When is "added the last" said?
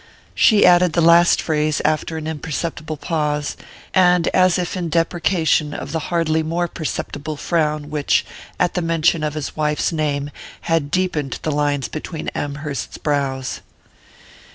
0.65-1.39